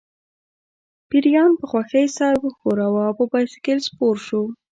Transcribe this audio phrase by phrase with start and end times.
[1.09, 4.41] پیریان په خوښۍ سر وښوراوه او په بایسکل سپور شو